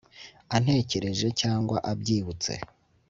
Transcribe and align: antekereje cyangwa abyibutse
antekereje 0.55 1.27
cyangwa 1.41 1.77
abyibutse 1.91 2.53